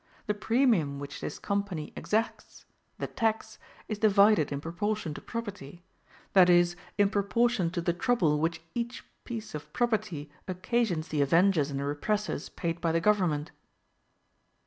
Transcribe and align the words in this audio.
The 0.25 0.33
premium 0.33 0.97
which 0.97 1.21
this 1.21 1.37
company 1.37 1.93
exacts, 1.95 2.65
the 2.97 3.05
tax, 3.05 3.59
is 3.87 3.99
divided 3.99 4.51
in 4.51 4.59
proportion 4.59 5.13
to 5.13 5.21
property; 5.21 5.83
that 6.33 6.49
is, 6.49 6.75
in 6.97 7.11
proportion 7.11 7.69
to 7.69 7.81
the 7.81 7.93
trouble 7.93 8.39
which 8.39 8.63
each 8.73 9.05
piece 9.25 9.53
of 9.53 9.71
property 9.73 10.31
occasions 10.47 11.09
the 11.09 11.21
avengers 11.21 11.69
and 11.69 11.85
repressers 11.85 12.49
paid 12.49 12.81
by 12.81 12.91
the 12.91 12.99
government. 12.99 13.51